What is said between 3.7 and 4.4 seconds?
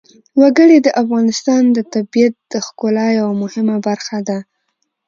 برخه ده.